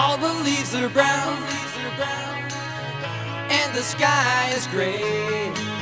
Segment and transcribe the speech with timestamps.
[0.00, 1.42] All the leaves are brown,
[3.50, 5.77] and the sky is gray.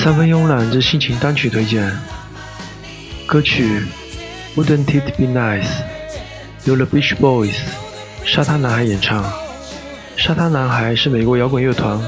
[0.00, 1.92] 三分慵懒之心情单曲推荐，
[3.26, 3.80] 歌曲
[4.54, 5.64] 《Wouldn't It Be Nice》
[6.66, 7.56] 由 The Beach Boys
[8.24, 9.28] 沙滩男孩演唱。
[10.16, 12.00] 沙滩男孩是美国摇滚乐团，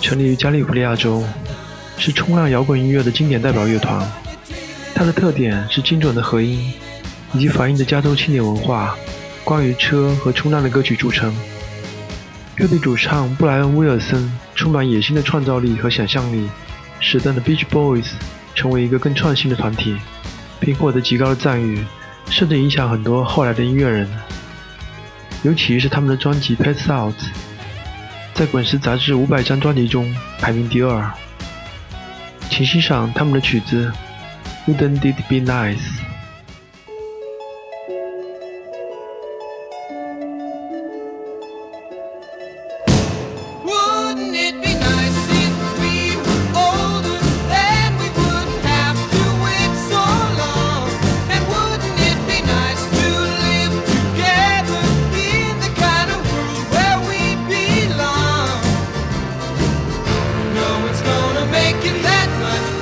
[0.00, 1.24] 成立于加利福尼亚州，
[1.98, 4.08] 是冲浪摇滚音乐的经典代表乐团。
[4.94, 6.72] 它的特点是精准的和音，
[7.34, 8.96] 以及反映着加州青年文化、
[9.42, 11.34] 关于车和冲浪的歌曲著称。
[12.58, 16.48] 乐队主唱布莱恩·威尔森充满野心的创造力和想象力，
[17.00, 18.06] 使得 The Beach Boys
[18.54, 19.96] 成为一个更创新的团体，
[20.58, 21.84] 并获得极高的赞誉，
[22.30, 24.08] 甚至影响很多后来的音乐人。
[25.42, 27.14] 尤其是他们的专辑《Pass Out》，
[28.34, 31.10] 在滚石杂志五百张专辑中排名第二。
[32.50, 33.92] 请欣赏他们的曲子
[34.74, 35.76] 《Wouldn't It Be Nice》。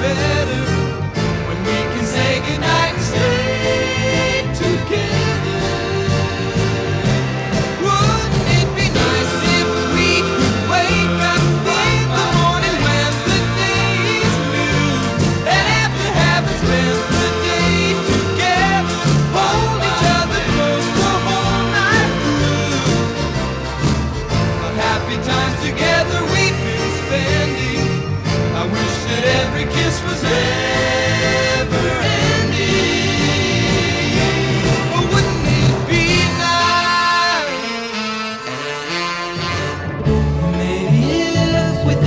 [0.07, 0.36] heaven.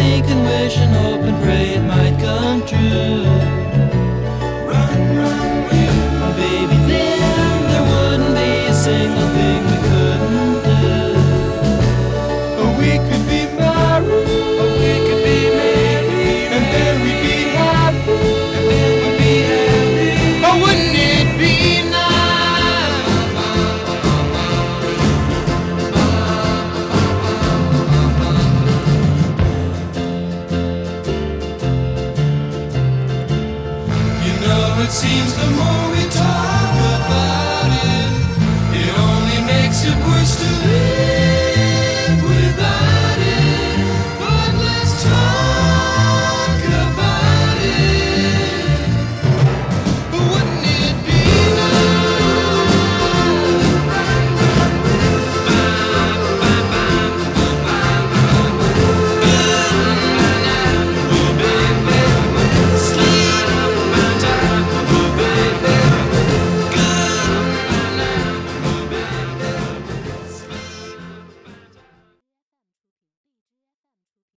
[0.09, 3.23] We and wish and hope and pray it might come true.
[4.69, 5.69] Run, run.
[6.35, 9.78] Baby, then there wouldn't be a single thing
[34.91, 36.58] seems the more we talk.